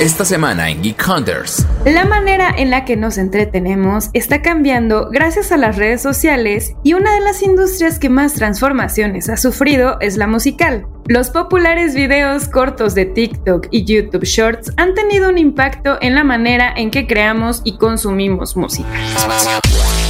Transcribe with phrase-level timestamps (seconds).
[0.00, 1.66] Esta semana en Geek Hunters.
[1.84, 6.92] La manera en la que nos entretenemos está cambiando gracias a las redes sociales y
[6.94, 10.86] una de las industrias que más transformaciones ha sufrido es la musical.
[11.08, 16.22] Los populares videos cortos de TikTok y YouTube Shorts han tenido un impacto en la
[16.22, 18.88] manera en que creamos y consumimos música.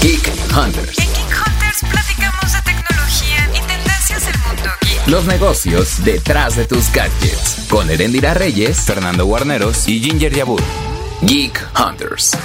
[0.02, 1.27] Geek Hunters.
[5.08, 7.66] Los negocios detrás de tus gadgets.
[7.70, 10.60] Con Erendira Reyes, Fernando Guarneros y Ginger Yabur.
[11.22, 12.36] Geek Hunters.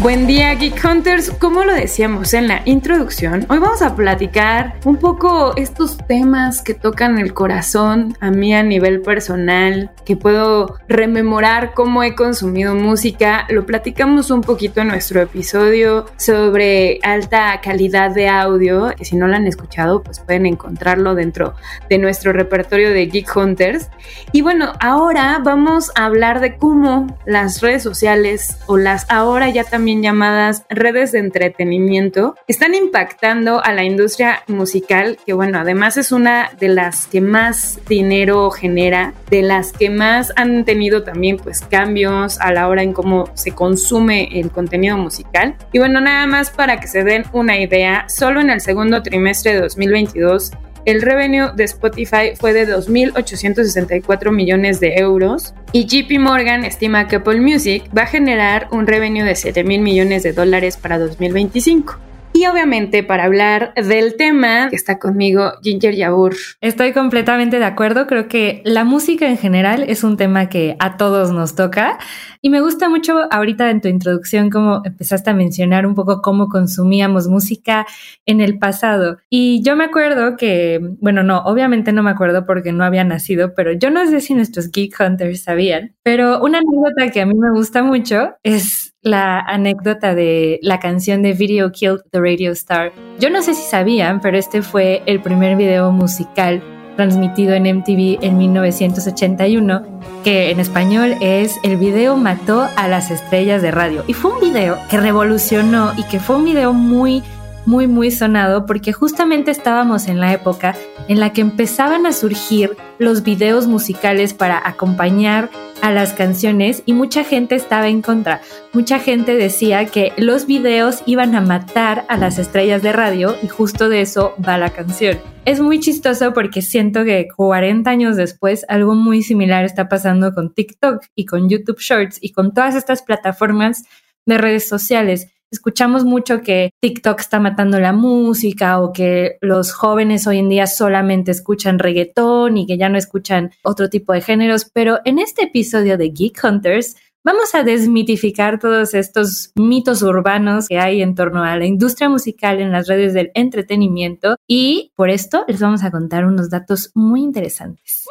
[0.00, 4.96] Buen día Geek Hunters, como lo decíamos en la introducción, hoy vamos a platicar un
[4.96, 11.74] poco estos temas que tocan el corazón a mí a nivel personal, que puedo rememorar
[11.74, 18.28] cómo he consumido música, lo platicamos un poquito en nuestro episodio sobre alta calidad de
[18.28, 21.54] audio, que si no lo han escuchado pues pueden encontrarlo dentro
[21.90, 23.88] de nuestro repertorio de Geek Hunters.
[24.30, 29.64] Y bueno, ahora vamos a hablar de cómo las redes sociales o las ahora ya
[29.64, 36.12] también llamadas redes de entretenimiento, están impactando a la industria musical, que bueno, además es
[36.12, 41.62] una de las que más dinero genera, de las que más han tenido también pues
[41.62, 45.56] cambios a la hora en cómo se consume el contenido musical.
[45.72, 49.54] Y bueno, nada más para que se den una idea, solo en el segundo trimestre
[49.54, 50.52] de 2022
[50.90, 57.16] el revenue de Spotify fue de 2.864 millones de euros y JP Morgan estima que
[57.16, 62.07] Apple Music va a generar un revenue de 7.000 millones de dólares para 2025.
[62.38, 66.36] Y obviamente para hablar del tema está conmigo Ginger Yabur.
[66.60, 70.96] Estoy completamente de acuerdo, creo que la música en general es un tema que a
[70.96, 71.98] todos nos toca
[72.40, 76.48] y me gusta mucho ahorita en tu introducción cómo empezaste a mencionar un poco cómo
[76.48, 77.86] consumíamos música
[78.24, 79.18] en el pasado.
[79.28, 83.52] Y yo me acuerdo que, bueno, no, obviamente no me acuerdo porque no había nacido,
[83.54, 87.34] pero yo no sé si nuestros Geek Hunters sabían, pero una anécdota que a mí
[87.36, 92.92] me gusta mucho es la anécdota de la canción de Video Killed the Radio Star.
[93.18, 96.62] Yo no sé si sabían, pero este fue el primer video musical
[96.96, 103.62] transmitido en MTV en 1981, que en español es El video mató a las estrellas
[103.62, 104.02] de radio.
[104.08, 107.22] Y fue un video que revolucionó y que fue un video muy
[107.68, 110.74] muy, muy sonado porque justamente estábamos en la época
[111.06, 115.50] en la que empezaban a surgir los videos musicales para acompañar
[115.82, 118.40] a las canciones y mucha gente estaba en contra.
[118.72, 123.48] Mucha gente decía que los videos iban a matar a las estrellas de radio y
[123.48, 125.18] justo de eso va la canción.
[125.44, 130.54] Es muy chistoso porque siento que 40 años después algo muy similar está pasando con
[130.54, 133.84] TikTok y con YouTube Shorts y con todas estas plataformas
[134.24, 140.26] de redes sociales escuchamos mucho que TikTok está matando la música o que los jóvenes
[140.26, 144.70] hoy en día solamente escuchan reggaetón y que ya no escuchan otro tipo de géneros,
[144.72, 150.78] pero en este episodio de Geek Hunters vamos a desmitificar todos estos mitos urbanos que
[150.78, 155.44] hay en torno a la industria musical en las redes del entretenimiento y por esto
[155.48, 158.06] les vamos a contar unos datos muy interesantes.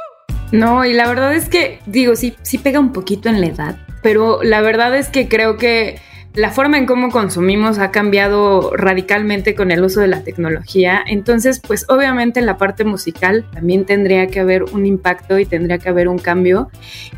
[0.52, 3.78] No, y la verdad es que, digo, sí, sí pega un poquito en la edad,
[4.02, 6.00] pero la verdad es que creo que
[6.38, 11.04] la forma en cómo consumimos ha cambiado radicalmente con el uso de la tecnología.
[11.06, 15.80] Entonces, pues obviamente en la parte musical también tendría que haber un impacto y tendría
[15.80, 16.70] que haber un cambio.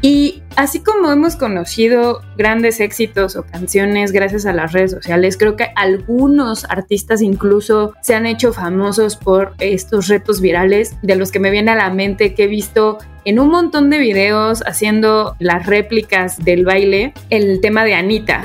[0.01, 5.57] Y así como hemos conocido grandes éxitos o canciones gracias a las redes sociales, creo
[5.57, 11.41] que algunos artistas incluso se han hecho famosos por estos retos virales de los que
[11.41, 15.65] me viene a la mente que he visto en un montón de videos haciendo las
[15.65, 18.43] réplicas del baile, el tema de Anita.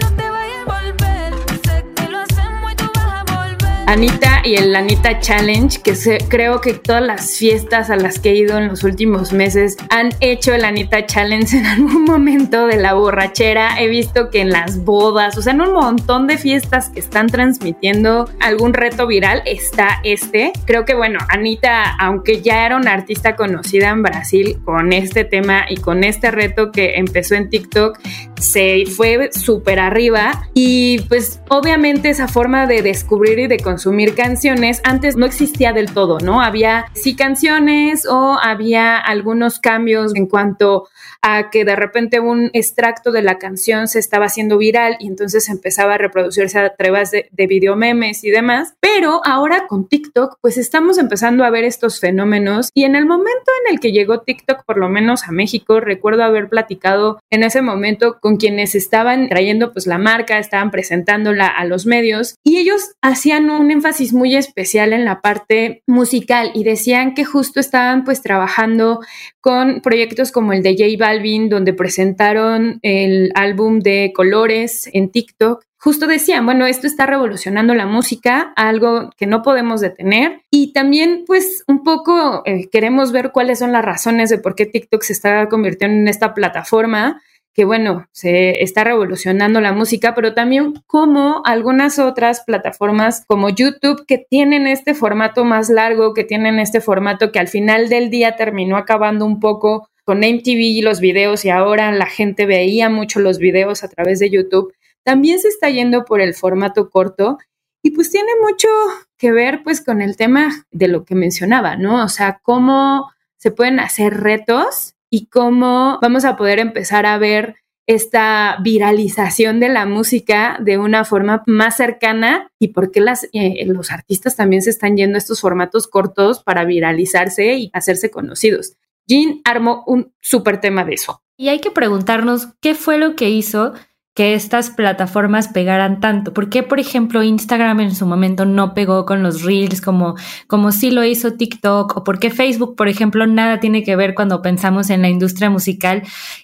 [3.86, 5.94] Anita y el Anita Challenge, que
[6.28, 10.10] creo que todas las fiestas a las que he ido en los últimos meses han
[10.20, 13.80] hecho el Anita Challenge en algún momento de la borrachera.
[13.80, 17.26] He visto que en las bodas, o sea, en un montón de fiestas que están
[17.26, 20.52] transmitiendo algún reto viral está este.
[20.64, 25.66] Creo que bueno, Anita, aunque ya era una artista conocida en Brasil con este tema
[25.68, 27.98] y con este reto que empezó en TikTok,
[28.40, 34.80] se fue súper arriba y pues obviamente esa forma de descubrir y de consumir canciones
[34.84, 36.40] antes no existía del todo, ¿no?
[36.40, 40.86] Había sí canciones o había algunos cambios en cuanto
[41.22, 45.48] a que de repente un extracto de la canción se estaba haciendo viral y entonces
[45.48, 48.74] empezaba a reproducirse a través de, de videomemes y demás.
[48.78, 53.50] Pero ahora con TikTok, pues estamos empezando a ver estos fenómenos y en el momento
[53.64, 57.60] en el que llegó TikTok, por lo menos a México, recuerdo haber platicado en ese
[57.60, 62.92] momento con quienes estaban trayendo pues la marca, estaban presentándola a los medios y ellos
[63.02, 68.04] hacían un un énfasis muy especial en la parte musical y decían que justo estaban
[68.04, 69.00] pues trabajando
[69.40, 75.64] con proyectos como el de J Balvin, donde presentaron el álbum de colores en TikTok
[75.84, 80.40] justo decían, bueno, esto está revolucionando la música, algo que no podemos detener.
[80.50, 84.64] Y también, pues, un poco eh, queremos ver cuáles son las razones de por qué
[84.64, 87.20] TikTok se está convirtiendo en esta plataforma
[87.54, 94.04] que bueno, se está revolucionando la música, pero también como algunas otras plataformas como YouTube
[94.06, 98.34] que tienen este formato más largo, que tienen este formato que al final del día
[98.34, 103.20] terminó acabando un poco con MTV y los videos y ahora la gente veía mucho
[103.20, 104.74] los videos a través de YouTube,
[105.04, 107.38] también se está yendo por el formato corto
[107.82, 108.68] y pues tiene mucho
[109.16, 112.04] que ver pues con el tema de lo que mencionaba, ¿no?
[112.04, 117.54] O sea, cómo se pueden hacer retos y cómo vamos a poder empezar a ver
[117.86, 123.64] esta viralización de la música de una forma más cercana y por qué las, eh,
[123.66, 128.72] los artistas también se están yendo a estos formatos cortos para viralizarse y hacerse conocidos.
[129.06, 131.22] Jean armó un súper tema de eso.
[131.36, 133.72] Y hay que preguntarnos qué fue lo que hizo
[134.14, 136.32] que estas plataformas pegaran tanto.
[136.32, 140.14] ¿Por qué, por ejemplo, Instagram en su momento no pegó con los reels como,
[140.46, 141.96] como sí lo hizo TikTok?
[141.96, 145.50] ¿O por qué Facebook, por ejemplo, nada tiene que ver cuando pensamos en la industria
[145.50, 146.02] musical?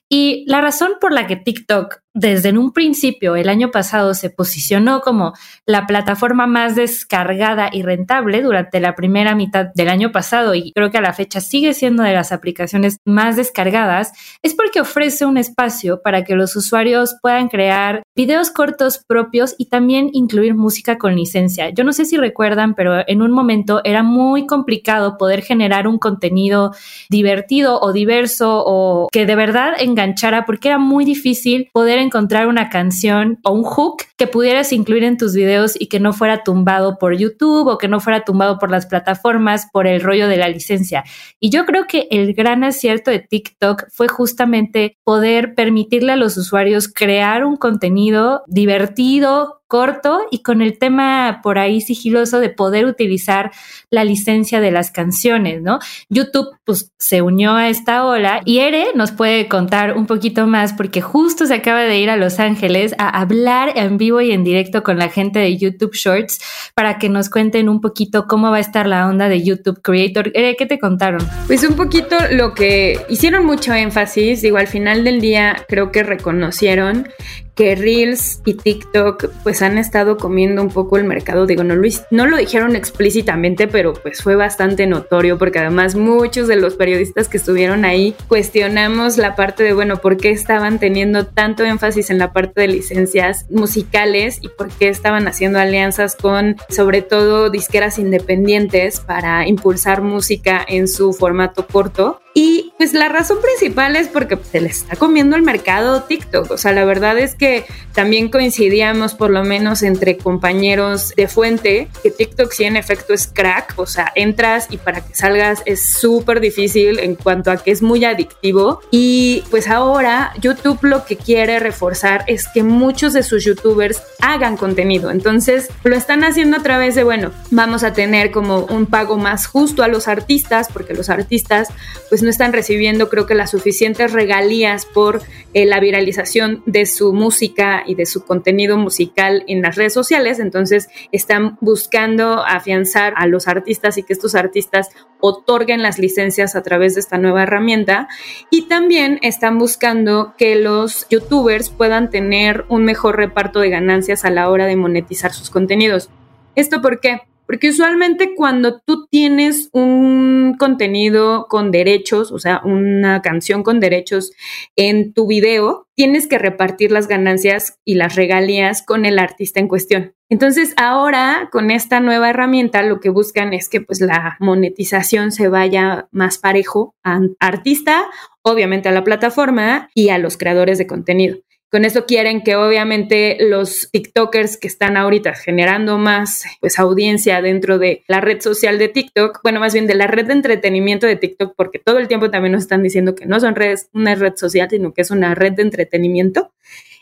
[0.08, 4.30] Y la razón por la que TikTok desde en un principio el año pasado se
[4.30, 5.32] posicionó como
[5.64, 10.90] la plataforma más descargada y rentable durante la primera mitad del año pasado y creo
[10.90, 14.12] que a la fecha sigue siendo de las aplicaciones más descargadas,
[14.42, 19.68] es porque ofrece un espacio para que los usuarios puedan crear videos cortos propios y
[19.68, 21.70] también incluir música con licencia.
[21.70, 25.98] Yo no sé si recuerdan, pero en un momento era muy complicado poder generar un
[25.98, 26.72] contenido
[27.08, 32.68] divertido o diverso o que de verdad enganchara porque era muy difícil poder encontrar una
[32.68, 36.98] canción o un hook que pudieras incluir en tus videos y que no fuera tumbado
[36.98, 40.48] por YouTube o que no fuera tumbado por las plataformas por el rollo de la
[40.48, 41.04] licencia.
[41.38, 46.36] Y yo creo que el gran acierto de TikTok fue justamente poder permitirle a los
[46.36, 52.86] usuarios crear un contenido divertido, corto y con el tema por ahí sigiloso de poder
[52.86, 53.52] utilizar
[53.88, 55.78] la licencia de las canciones, ¿no?
[56.08, 60.72] YouTube pues se unió a esta ola y Ere nos puede contar un poquito más
[60.72, 64.42] porque justo se acaba de ir a Los Ángeles a hablar en vivo y en
[64.42, 66.40] directo con la gente de YouTube Shorts
[66.74, 70.32] para que nos cuenten un poquito cómo va a estar la onda de YouTube Creator.
[70.34, 71.24] Ere, ¿qué te contaron?
[71.46, 76.02] Pues un poquito lo que hicieron mucho énfasis, digo, al final del día creo que
[76.02, 77.06] reconocieron
[77.54, 81.46] que Reels y TikTok pues han estado comiendo un poco el mercado.
[81.46, 86.48] Digo, no lo, no lo dijeron explícitamente, pero pues fue bastante notorio porque además muchos
[86.48, 91.26] de los periodistas que estuvieron ahí cuestionamos la parte de, bueno, ¿por qué estaban teniendo
[91.26, 96.56] tanto énfasis en la parte de licencias musicales y por qué estaban haciendo alianzas con
[96.68, 102.19] sobre todo disqueras independientes para impulsar música en su formato corto?
[102.32, 106.50] Y pues la razón principal es porque se le está comiendo el mercado TikTok.
[106.50, 111.88] O sea, la verdad es que también coincidíamos por lo menos entre compañeros de fuente
[112.02, 113.74] que TikTok sí en efecto es crack.
[113.76, 117.82] O sea, entras y para que salgas es súper difícil en cuanto a que es
[117.82, 118.80] muy adictivo.
[118.90, 124.56] Y pues ahora YouTube lo que quiere reforzar es que muchos de sus youtubers hagan
[124.56, 125.10] contenido.
[125.10, 129.46] Entonces lo están haciendo a través de, bueno, vamos a tener como un pago más
[129.46, 131.68] justo a los artistas porque los artistas
[132.08, 135.22] pues pues, no están recibiendo creo que las suficientes regalías por
[135.54, 140.38] eh, la viralización de su música y de su contenido musical en las redes sociales,
[140.38, 146.62] entonces están buscando afianzar a los artistas y que estos artistas otorguen las licencias a
[146.62, 148.06] través de esta nueva herramienta
[148.50, 154.30] y también están buscando que los youtubers puedan tener un mejor reparto de ganancias a
[154.30, 156.10] la hora de monetizar sus contenidos.
[156.54, 157.22] ¿Esto por qué?
[157.50, 164.30] Porque usualmente cuando tú tienes un contenido con derechos, o sea, una canción con derechos
[164.76, 169.66] en tu video, tienes que repartir las ganancias y las regalías con el artista en
[169.66, 170.14] cuestión.
[170.28, 175.48] Entonces, ahora con esta nueva herramienta lo que buscan es que pues la monetización se
[175.48, 178.04] vaya más parejo al artista,
[178.42, 181.38] obviamente a la plataforma y a los creadores de contenido.
[181.70, 187.78] Con eso quieren que obviamente los TikTokers que están ahorita generando más pues audiencia dentro
[187.78, 191.14] de la red social de TikTok, bueno, más bien de la red de entretenimiento de
[191.14, 194.34] TikTok, porque todo el tiempo también nos están diciendo que no son redes, una red
[194.34, 196.50] social, sino que es una red de entretenimiento.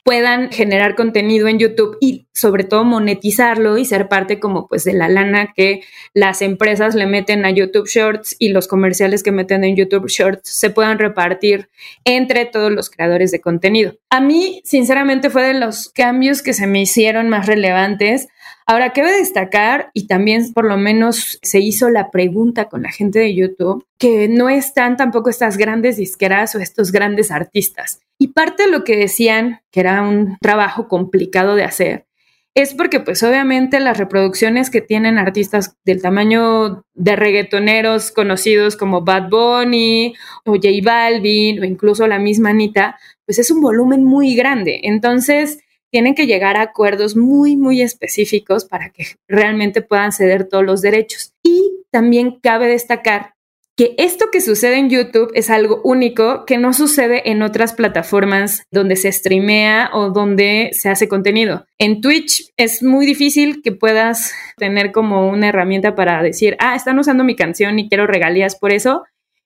[0.05, 4.93] Puedan generar contenido en YouTube y sobre todo monetizarlo y ser parte como pues de
[4.93, 5.83] la lana que
[6.15, 10.49] las empresas le meten a YouTube Shorts y los comerciales que meten en YouTube Shorts
[10.49, 11.69] se puedan repartir
[12.05, 13.95] entre todos los creadores de contenido.
[14.11, 18.29] A mí, sinceramente, fue de los cambios que se me hicieron más relevantes
[18.71, 23.19] Ahora, cabe destacar, y también por lo menos se hizo la pregunta con la gente
[23.19, 28.03] de YouTube, que no están tampoco estas grandes disqueras o estos grandes artistas.
[28.19, 32.09] Y parte de lo que decían, que era un trabajo complicado de hacer,
[32.55, 39.03] es porque pues obviamente las reproducciones que tienen artistas del tamaño de reggaetoneros conocidos como
[39.03, 44.35] Bad Bunny o J Balvin o incluso la misma Anita, pues es un volumen muy
[44.35, 44.81] grande.
[44.83, 45.61] Entonces,
[45.91, 50.83] tienen que llegar a acuerdos muy, muy específicos para que realmente puedan ceder todos los
[50.83, 51.35] derechos.
[51.43, 53.35] Y también cabe destacar
[53.79, 58.65] que esto que sucede en YouTube es algo único que no sucede en otras plataformas
[58.73, 61.65] donde se streamea o donde se hace contenido.
[61.79, 66.99] En Twitch es muy difícil que puedas tener como una herramienta para decir, ah, están
[66.99, 69.05] usando mi canción y quiero regalías por eso.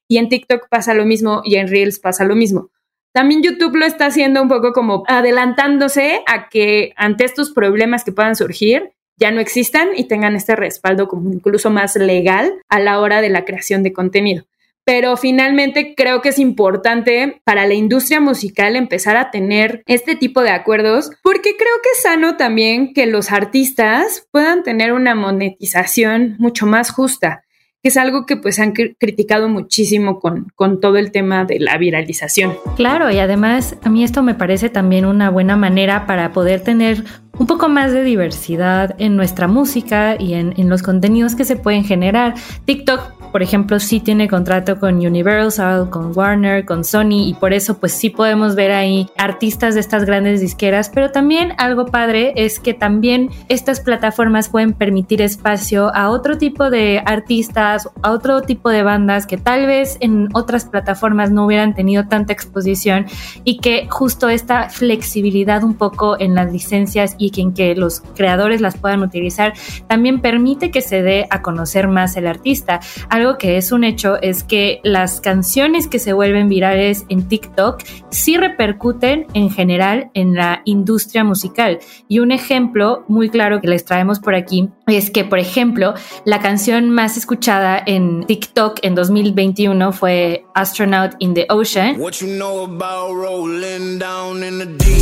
[0.08, 2.70] Y en TikTok pasa lo mismo y en Reels pasa lo mismo.
[3.12, 8.12] También YouTube lo está haciendo un poco como adelantándose a que ante estos problemas que
[8.12, 12.98] puedan surgir, ya no existan y tengan este respaldo como incluso más legal a la
[12.98, 14.46] hora de la creación de contenido.
[14.84, 20.42] Pero finalmente creo que es importante para la industria musical empezar a tener este tipo
[20.42, 26.34] de acuerdos porque creo que es sano también que los artistas puedan tener una monetización
[26.40, 27.44] mucho más justa
[27.82, 31.76] que es algo que pues han criticado muchísimo con, con todo el tema de la
[31.78, 32.54] viralización.
[32.76, 37.02] Claro, y además a mí esto me parece también una buena manera para poder tener
[37.42, 41.56] un poco más de diversidad en nuestra música y en, en, los contenidos que se
[41.56, 42.34] pueden generar.
[42.66, 47.78] TikTok por ejemplo, sí tiene contrato con Universal, con Warner, con Sony y por eso
[47.78, 52.60] pues sí podemos ver ahí artistas de estas grandes disqueras, pero también algo padre es
[52.60, 58.68] que también estas plataformas pueden permitir espacio a otro tipo de artistas, a otro tipo
[58.68, 63.06] de bandas que tal vez en otras plataformas no hubieran tenido tanta exposición
[63.44, 68.60] y que justo esta flexibilidad un poco en las licencias y en que los creadores
[68.60, 69.54] las puedan utilizar
[69.86, 72.80] también permite que se dé a conocer más el artista
[73.22, 77.82] algo que es un hecho es que las canciones que se vuelven virales en TikTok
[78.10, 81.78] sí repercuten en general en la industria musical.
[82.08, 86.40] Y un ejemplo muy claro que les traemos por aquí es que, por ejemplo, la
[86.40, 91.96] canción más escuchada en TikTok en 2021 fue Astronaut in the Ocean.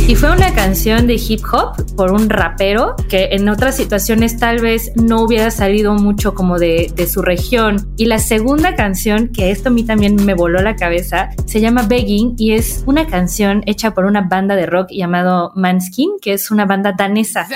[0.07, 4.59] Y fue una canción de hip hop por un rapero que en otras situaciones tal
[4.59, 7.93] vez no hubiera salido mucho como de, de su región.
[7.97, 11.83] Y la segunda canción, que esto a mí también me voló la cabeza, se llama
[11.83, 16.51] Begging y es una canción hecha por una banda de rock llamado Manskin, que es
[16.51, 17.47] una banda danesa.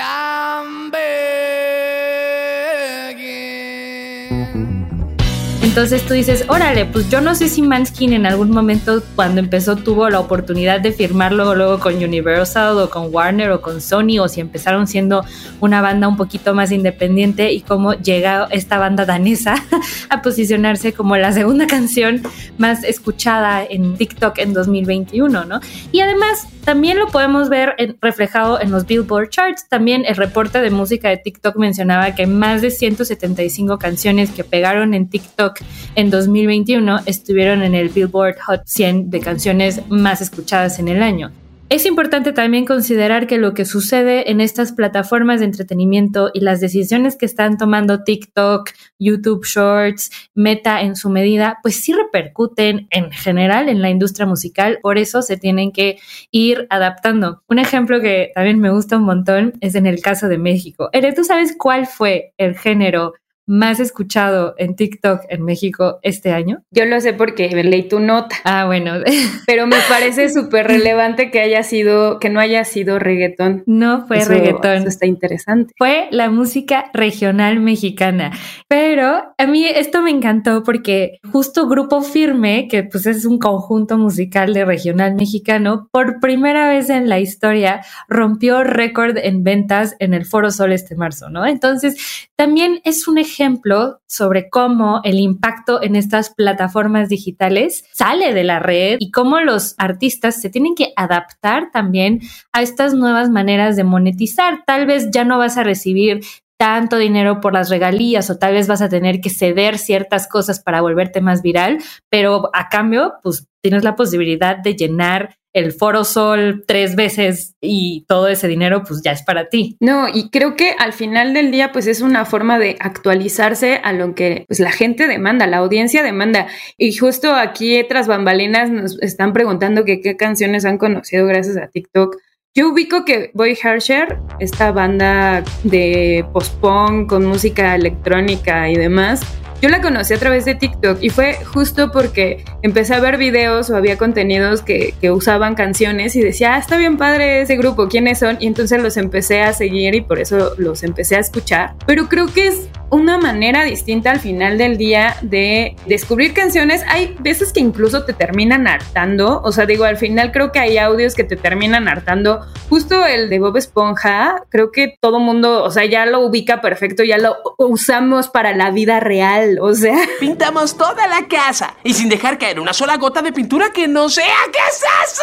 [5.76, 9.76] Entonces tú dices, órale, pues yo no sé si Manskin en algún momento cuando empezó
[9.76, 14.18] tuvo la oportunidad de firmar luego, luego con Universal o con Warner o con Sony
[14.18, 15.22] o si empezaron siendo
[15.60, 19.56] una banda un poquito más independiente y cómo llega esta banda danesa
[20.08, 22.22] a posicionarse como la segunda canción
[22.56, 25.60] más escuchada en TikTok en 2021, ¿no?
[25.92, 29.68] Y además también lo podemos ver reflejado en los Billboard Charts.
[29.68, 34.94] También el reporte de música de TikTok mencionaba que más de 175 canciones que pegaron
[34.94, 35.60] en TikTok
[35.94, 41.32] en 2021 estuvieron en el Billboard Hot 100 de canciones más escuchadas en el año.
[41.68, 46.60] Es importante también considerar que lo que sucede en estas plataformas de entretenimiento y las
[46.60, 48.70] decisiones que están tomando TikTok,
[49.00, 54.78] YouTube Shorts, Meta en su medida, pues sí repercuten en general en la industria musical,
[54.80, 55.98] por eso se tienen que
[56.30, 57.42] ir adaptando.
[57.48, 60.88] Un ejemplo que también me gusta un montón es en el caso de México.
[60.92, 63.14] Ere, ¿tú sabes cuál fue el género
[63.46, 66.62] más escuchado en TikTok en México este año?
[66.70, 68.36] Yo lo sé porque leí tu nota.
[68.44, 68.94] Ah, bueno.
[69.46, 73.62] Pero me parece súper relevante que haya sido, que no haya sido reggaetón.
[73.66, 74.78] No fue reggaetón.
[74.78, 75.72] Eso está interesante.
[75.78, 78.32] Fue la música regional mexicana.
[78.68, 83.96] Pero a mí esto me encantó porque justo Grupo Firme, que pues es un conjunto
[83.96, 90.14] musical de regional mexicano, por primera vez en la historia rompió récord en ventas en
[90.14, 91.46] el Foro Sol este marzo, ¿no?
[91.46, 98.32] Entonces, también es un ejemplo ejemplo sobre cómo el impacto en estas plataformas digitales sale
[98.32, 102.20] de la red y cómo los artistas se tienen que adaptar también
[102.52, 104.64] a estas nuevas maneras de monetizar.
[104.66, 106.20] Tal vez ya no vas a recibir
[106.58, 110.60] tanto dinero por las regalías o tal vez vas a tener que ceder ciertas cosas
[110.60, 111.78] para volverte más viral,
[112.08, 118.04] pero a cambio, pues tienes la posibilidad de llenar el Foro Sol tres veces y
[118.08, 119.78] todo ese dinero pues ya es para ti.
[119.80, 123.94] No, y creo que al final del día pues es una forma de actualizarse a
[123.94, 126.46] lo que pues la gente demanda, la audiencia demanda.
[126.76, 132.16] Y justo aquí tras bambalinas nos están preguntando qué canciones han conocido gracias a TikTok.
[132.54, 139.22] Yo ubico que Boy Harsher, esta banda de post-punk con música electrónica y demás,
[139.60, 143.70] yo la conocí a través de TikTok y fue justo porque empecé a ver videos
[143.70, 148.18] o había contenidos que, usaban canciones y decía, ah, está bien padre ese grupo, ¿quiénes
[148.18, 148.38] son?
[148.40, 151.74] Y entonces los empecé a seguir y por eso los empecé a escuchar.
[151.86, 156.82] Pero creo que es una manera distinta al final del día de descubrir canciones.
[156.88, 159.40] Hay veces que incluso te terminan hartando.
[159.42, 162.46] O sea, digo, al final creo que hay audios que te terminan hartando.
[162.68, 167.02] Justo el de Bob Esponja, creo que todo mundo, o sea, ya lo ubica perfecto,
[167.02, 169.58] ya lo usamos para la vida real.
[169.60, 173.70] O sea, pintamos toda la casa y sin dejar caer una sola gota de pintura
[173.72, 174.36] que no sea.
[174.52, 175.22] ¿Qué es eso?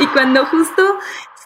[0.00, 0.82] Y cuando justo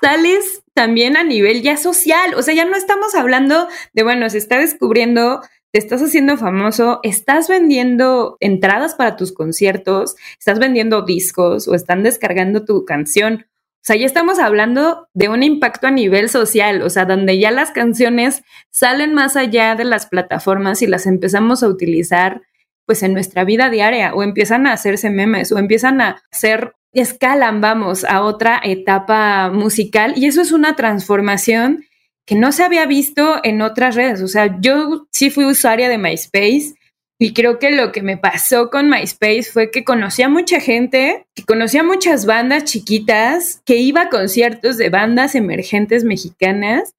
[0.00, 4.38] sales también a nivel ya social, o sea, ya no estamos hablando de, bueno, se
[4.38, 11.69] está descubriendo, te estás haciendo famoso, estás vendiendo entradas para tus conciertos, estás vendiendo discos
[11.69, 13.47] o están descargando tu canción.
[13.83, 17.50] O sea, ya estamos hablando de un impacto a nivel social, o sea, donde ya
[17.50, 22.43] las canciones salen más allá de las plataformas y las empezamos a utilizar
[22.87, 27.61] pues en nuestra vida diaria o empiezan a hacerse memes o empiezan a ser escalan,
[27.61, 31.85] vamos, a otra etapa musical y eso es una transformación
[32.27, 34.23] que no se había visto en otras redes.
[34.23, 36.75] O sea, yo sí fui usuaria de MySpace
[37.19, 41.45] y creo que lo que me pasó con MySpace fue que conocía mucha gente, que
[41.45, 46.95] conocía muchas bandas chiquitas, que iba a conciertos de bandas emergentes mexicanas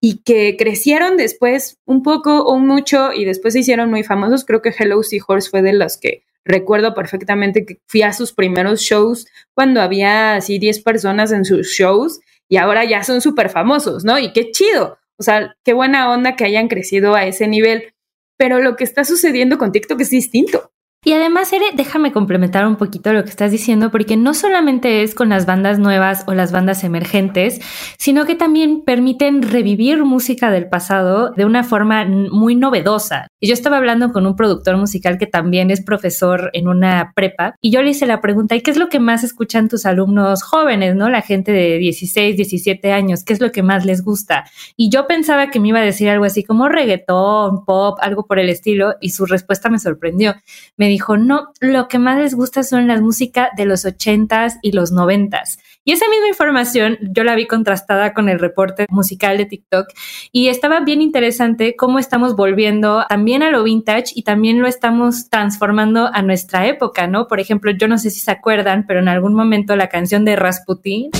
[0.00, 4.44] y que crecieron después un poco o mucho y después se hicieron muy famosos.
[4.44, 8.80] Creo que Hello Seahorse fue de los que Recuerdo perfectamente que fui a sus primeros
[8.80, 14.04] shows cuando había así 10 personas en sus shows y ahora ya son súper famosos,
[14.04, 14.18] ¿no?
[14.18, 14.98] Y qué chido.
[15.18, 17.94] O sea, qué buena onda que hayan crecido a ese nivel.
[18.38, 20.72] Pero lo que está sucediendo con TikTok es distinto.
[21.02, 25.14] Y además, Ere, déjame complementar un poquito lo que estás diciendo, porque no solamente es
[25.14, 27.58] con las bandas nuevas o las bandas emergentes,
[27.96, 33.28] sino que también permiten revivir música del pasado de una forma muy novedosa.
[33.40, 37.70] Yo estaba hablando con un productor musical que también es profesor en una prepa, y
[37.70, 40.96] yo le hice la pregunta, ¿y qué es lo que más escuchan tus alumnos jóvenes,
[40.96, 41.08] no?
[41.08, 44.44] La gente de 16, 17 años, ¿qué es lo que más les gusta?
[44.76, 48.38] Y yo pensaba que me iba a decir algo así como reggaetón, pop, algo por
[48.38, 50.34] el estilo, y su respuesta me sorprendió.
[50.76, 54.72] Me dijo, no, lo que más les gusta son las músicas de los ochentas y
[54.72, 55.58] los noventas.
[55.82, 59.86] Y esa misma información yo la vi contrastada con el reporte musical de TikTok
[60.30, 65.30] y estaba bien interesante cómo estamos volviendo también a lo vintage y también lo estamos
[65.30, 67.28] transformando a nuestra época, ¿no?
[67.28, 70.36] Por ejemplo, yo no sé si se acuerdan, pero en algún momento la canción de
[70.36, 71.10] Rasputin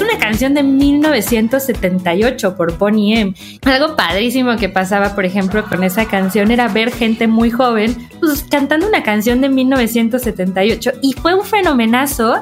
[0.00, 3.34] es una canción de 1978 por Bonnie M.
[3.64, 8.42] Algo padrísimo que pasaba, por ejemplo, con esa canción era ver gente muy joven pues,
[8.44, 12.40] cantando una canción de 1978 y fue un fenomenazo.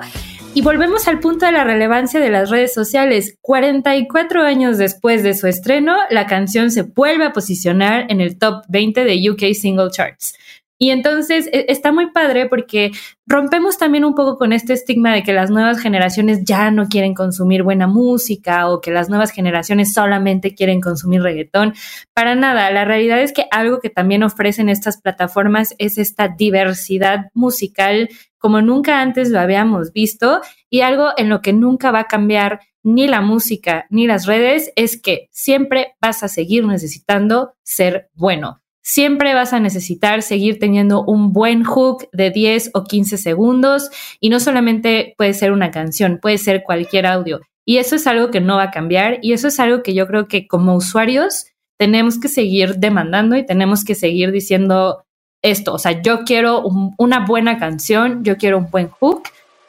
[0.55, 3.37] Y volvemos al punto de la relevancia de las redes sociales.
[3.43, 8.65] 44 años después de su estreno, la canción se vuelve a posicionar en el top
[8.69, 10.35] 20 de UK Single Charts.
[10.79, 12.93] Y entonces e, está muy padre porque
[13.27, 17.15] rompemos también un poco con este estigma de que las nuevas generaciones ya no quieren
[17.15, 21.75] consumir buena música o que las nuevas generaciones solamente quieren consumir reggaetón.
[22.15, 27.27] Para nada, la realidad es que algo que también ofrecen estas plataformas es esta diversidad
[27.35, 32.07] musical como nunca antes lo habíamos visto y algo en lo que nunca va a
[32.07, 38.09] cambiar ni la música ni las redes es que siempre vas a seguir necesitando ser
[38.15, 43.91] bueno siempre vas a necesitar seguir teniendo un buen hook de 10 o 15 segundos
[44.19, 47.41] y no solamente puede ser una canción, puede ser cualquier audio.
[47.67, 50.07] Y eso es algo que no va a cambiar y eso es algo que yo
[50.07, 51.49] creo que como usuarios
[51.79, 55.05] tenemos que seguir demandando y tenemos que seguir diciendo
[55.43, 56.63] esto, o sea, yo quiero
[56.97, 59.25] una buena canción, yo quiero un buen hook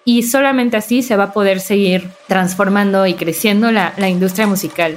[0.10, 4.96] y solamente así se va a poder seguir transformando y creciendo la, la industria musical.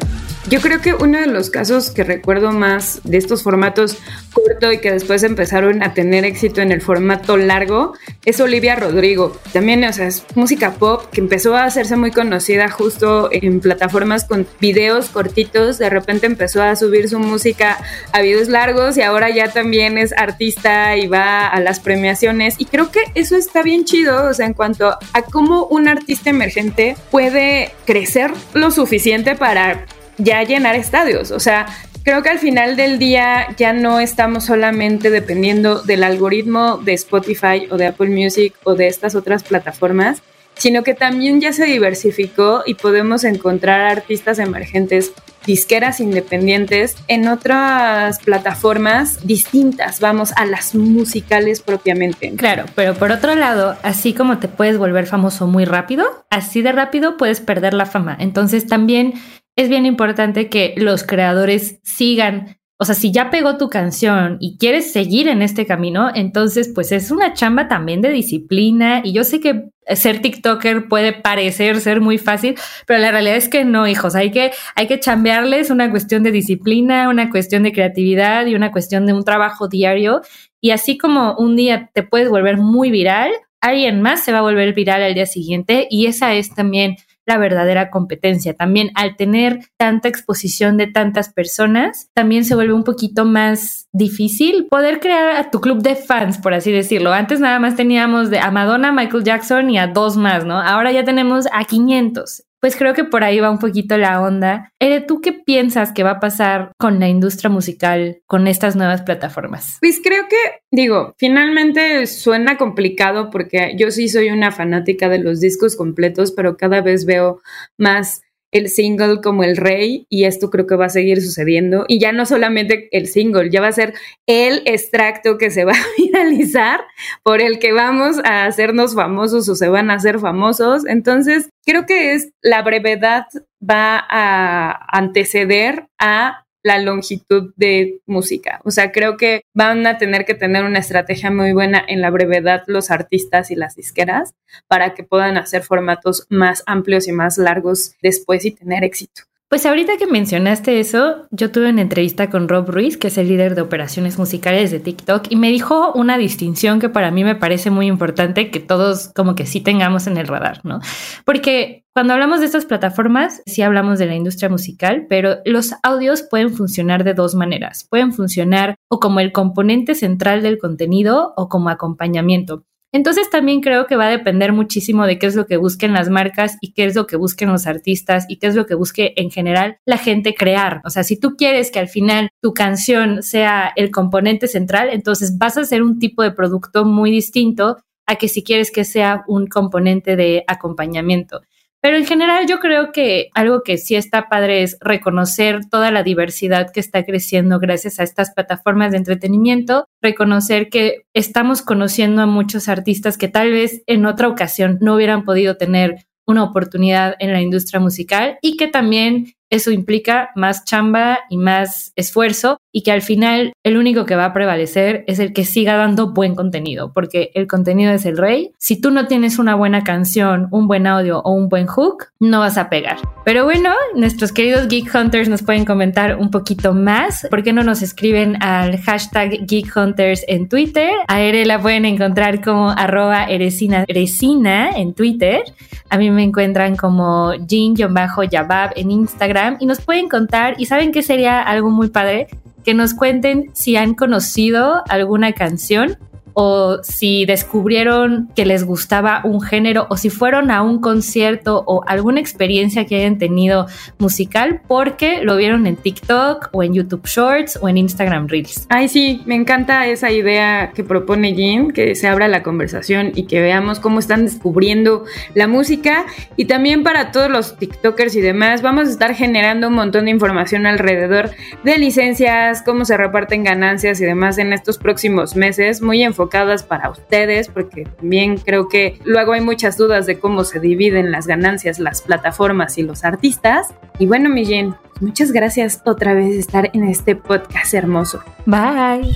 [0.48, 3.98] Yo creo que uno de los casos que recuerdo más de estos formatos
[4.33, 7.92] corto y que después empezaron a tener éxito en el formato largo
[8.25, 9.38] es Olivia Rodrigo.
[9.53, 14.25] También, o sea, es música pop que empezó a hacerse muy conocida justo en plataformas
[14.25, 15.79] con videos cortitos.
[15.79, 17.79] De repente empezó a subir su música
[18.12, 22.57] a videos largos y ahora ya también es artista y va a las premiaciones.
[22.59, 26.30] Y creo que eso está bien chido, o sea, en cuanto a cómo un artista
[26.30, 29.86] emergente puede crecer lo suficiente para
[30.18, 31.30] ya llenar estadios.
[31.30, 31.66] O sea,
[32.04, 37.68] creo que al final del día ya no estamos solamente dependiendo del algoritmo de Spotify
[37.70, 40.22] o de Apple Music o de estas otras plataformas,
[40.54, 45.12] sino que también ya se diversificó y podemos encontrar artistas emergentes,
[45.46, 52.33] disqueras independientes en otras plataformas distintas, vamos, a las musicales propiamente.
[52.37, 56.72] Claro, pero por otro lado, así como te puedes volver famoso muy rápido, así de
[56.72, 58.16] rápido puedes perder la fama.
[58.18, 59.14] Entonces también
[59.57, 64.59] es bien importante que los creadores sigan o sea, si ya pegó tu canción y
[64.59, 69.22] quieres seguir en este camino, entonces pues es una chamba también de disciplina y yo
[69.22, 72.54] sé que ser TikToker puede parecer ser muy fácil,
[72.86, 76.30] pero la realidad es que no, hijos, hay que hay que chambearles una cuestión de
[76.30, 80.22] disciplina, una cuestión de creatividad y una cuestión de un trabajo diario.
[80.60, 84.42] Y así como un día te puedes volver muy viral, alguien más se va a
[84.42, 88.54] volver viral al día siguiente y esa es también la verdadera competencia.
[88.54, 94.66] También al tener tanta exposición de tantas personas, también se vuelve un poquito más difícil
[94.70, 97.12] poder crear a tu club de fans, por así decirlo.
[97.12, 100.61] Antes nada más teníamos de a Madonna, Michael Jackson y a dos más, ¿no?
[100.61, 104.70] Ahora ya tenemos a 500 pues creo que por ahí va un poquito la onda.
[104.79, 109.03] Ere, ¿tú qué piensas que va a pasar con la industria musical con estas nuevas
[109.03, 109.79] plataformas?
[109.81, 110.37] Pues creo que,
[110.70, 116.57] digo, finalmente suena complicado porque yo sí soy una fanática de los discos completos, pero
[116.57, 117.40] cada vez veo
[117.79, 118.21] más
[118.52, 122.12] el single como el rey y esto creo que va a seguir sucediendo y ya
[122.12, 123.94] no solamente el single, ya va a ser
[124.26, 126.80] el extracto que se va a viralizar
[127.22, 130.86] por el que vamos a hacernos famosos o se van a hacer famosos.
[130.86, 133.26] Entonces, creo que es la brevedad
[133.62, 138.61] va a anteceder a la longitud de música.
[138.64, 142.11] O sea, creo que van a tener que tener una estrategia muy buena en la
[142.11, 144.35] brevedad los artistas y las disqueras
[144.68, 149.22] para que puedan hacer formatos más amplios y más largos después y tener éxito.
[149.52, 153.28] Pues ahorita que mencionaste eso, yo tuve una entrevista con Rob Ruiz, que es el
[153.28, 157.34] líder de operaciones musicales de TikTok, y me dijo una distinción que para mí me
[157.34, 160.80] parece muy importante que todos como que sí tengamos en el radar, ¿no?
[161.26, 166.22] Porque cuando hablamos de estas plataformas, sí hablamos de la industria musical, pero los audios
[166.22, 167.86] pueden funcionar de dos maneras.
[167.90, 172.64] Pueden funcionar o como el componente central del contenido o como acompañamiento.
[172.92, 176.11] Entonces también creo que va a depender muchísimo de qué es lo que busquen las
[176.11, 179.14] marcas y qué es lo que busquen los artistas y qué es lo que busque
[179.16, 180.83] en general la gente crear.
[180.85, 185.38] O sea, si tú quieres que al final tu canción sea el componente central, entonces
[185.38, 189.24] vas a hacer un tipo de producto muy distinto a que si quieres que sea
[189.26, 191.40] un componente de acompañamiento.
[191.82, 196.04] Pero en general yo creo que algo que sí está padre es reconocer toda la
[196.04, 202.26] diversidad que está creciendo gracias a estas plataformas de entretenimiento, reconocer que estamos conociendo a
[202.26, 207.32] muchos artistas que tal vez en otra ocasión no hubieran podido tener una oportunidad en
[207.32, 212.90] la industria musical y que también eso implica más chamba y más esfuerzo y que
[212.90, 216.92] al final el único que va a prevalecer es el que siga dando buen contenido,
[216.94, 218.52] porque el contenido es el rey.
[218.56, 222.40] Si tú no tienes una buena canción, un buen audio o un buen hook, no
[222.40, 222.96] vas a pegar.
[223.26, 227.26] Pero bueno, nuestros queridos Geek Hunters nos pueden comentar un poquito más.
[227.28, 230.92] ¿Por qué no nos escriben al hashtag Geek Hunters en Twitter?
[231.08, 235.42] A Ere la pueden encontrar como arroba eresina, en Twitter.
[235.90, 241.02] A mí me encuentran como Jin-Yabab en Instagram y nos pueden contar y saben que
[241.02, 242.28] sería algo muy padre
[242.64, 245.98] que nos cuenten si han conocido alguna canción
[246.34, 251.82] o si descubrieron que les gustaba un género o si fueron a un concierto o
[251.86, 253.66] alguna experiencia que hayan tenido
[253.98, 258.66] musical porque lo vieron en TikTok o en YouTube Shorts o en Instagram Reels.
[258.68, 263.24] Ay, sí, me encanta esa idea que propone Jim, que se abra la conversación y
[263.24, 268.62] que veamos cómo están descubriendo la música y también para todos los TikTokers y demás,
[268.62, 271.30] vamos a estar generando un montón de información alrededor
[271.64, 276.88] de licencias, cómo se reparten ganancias y demás en estos próximos meses, muy enfocados para
[276.90, 281.80] ustedes, porque también creo que luego hay muchas dudas de cómo se dividen las ganancias,
[281.80, 283.74] las plataformas y los artistas.
[283.98, 288.22] Y bueno, mi Jen, muchas gracias otra vez de estar en este podcast hermoso.
[288.46, 289.12] Bye.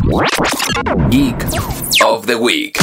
[1.11, 1.37] Geek
[2.05, 2.77] of the Week.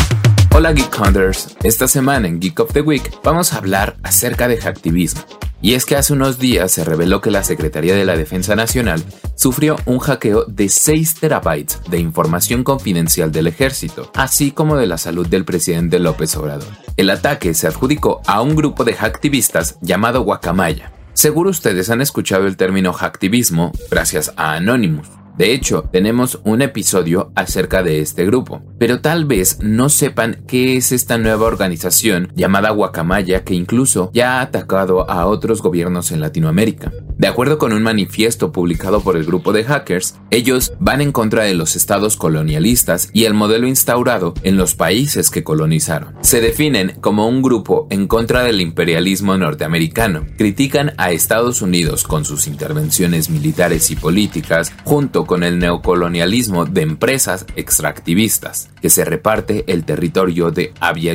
[0.55, 4.57] Hola Geek Hunters, esta semana en Geek of the Week vamos a hablar acerca de
[4.57, 5.23] hacktivismo.
[5.63, 9.03] Y es que hace unos días se reveló que la Secretaría de la Defensa Nacional
[9.33, 14.99] sufrió un hackeo de 6 terabytes de información confidencial del ejército, así como de la
[14.99, 16.69] salud del presidente López Obrador.
[16.97, 20.91] El ataque se adjudicó a un grupo de hacktivistas llamado Guacamaya.
[21.13, 27.31] Seguro ustedes han escuchado el término hacktivismo gracias a Anonymous De hecho, tenemos un episodio
[27.35, 32.69] acerca de este grupo, pero tal vez no sepan qué es esta nueva organización llamada
[32.69, 36.91] Guacamaya que incluso ya ha atacado a otros gobiernos en Latinoamérica.
[37.17, 41.43] De acuerdo con un manifiesto publicado por el grupo de hackers, ellos van en contra
[41.43, 46.15] de los estados colonialistas y el modelo instaurado en los países que colonizaron.
[46.21, 50.25] Se definen como un grupo en contra del imperialismo norteamericano.
[50.37, 56.81] Critican a Estados Unidos con sus intervenciones militares y políticas junto con el neocolonialismo de
[56.81, 61.13] empresas extractivistas, que se reparte el territorio de Abya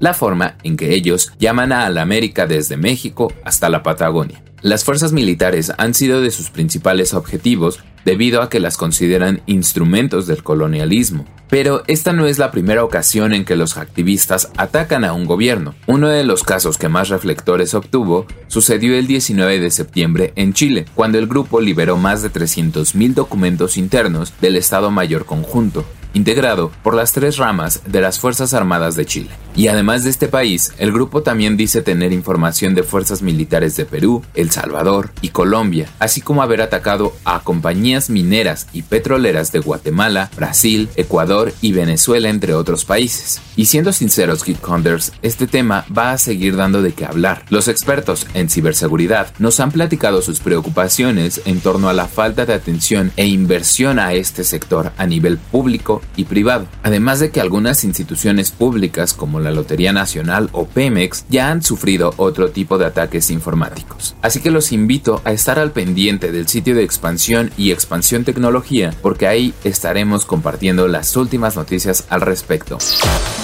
[0.00, 4.42] la forma en que ellos llaman a la América desde México hasta la Patagonia.
[4.64, 10.26] Las fuerzas militares han sido de sus principales objetivos debido a que las consideran instrumentos
[10.26, 11.26] del colonialismo.
[11.50, 15.74] Pero esta no es la primera ocasión en que los activistas atacan a un gobierno.
[15.86, 20.86] Uno de los casos que más reflectores obtuvo sucedió el 19 de septiembre en Chile,
[20.94, 26.94] cuando el grupo liberó más de 300.000 documentos internos del Estado Mayor Conjunto, integrado por
[26.94, 29.30] las tres ramas de las Fuerzas Armadas de Chile.
[29.56, 33.84] Y además de este país, el grupo también dice tener información de fuerzas militares de
[33.84, 39.60] Perú, El Salvador y Colombia, así como haber atacado a compañías mineras y petroleras de
[39.60, 43.40] Guatemala, Brasil, Ecuador y Venezuela, entre otros países.
[43.54, 47.44] Y siendo sinceros, Geek Hunters, este tema va a seguir dando de qué hablar.
[47.48, 52.54] Los expertos en ciberseguridad nos han platicado sus preocupaciones en torno a la falta de
[52.54, 56.66] atención e inversión a este sector a nivel público y privado.
[56.82, 62.14] Además de que algunas instituciones públicas como la Lotería Nacional o Pemex ya han sufrido
[62.16, 64.14] otro tipo de ataques informáticos.
[64.22, 68.94] Así que los invito a estar al pendiente del sitio de expansión y expansión tecnología
[69.02, 72.78] porque ahí estaremos compartiendo las últimas noticias al respecto.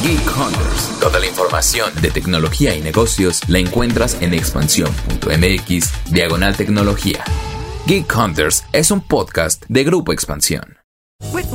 [0.03, 1.01] Geek Hunters.
[1.01, 7.25] Toda la información de tecnología y negocios la encuentras en expansión.mx diagonal tecnología.
[7.87, 10.80] Geek Hunters es un podcast de Grupo Expansión.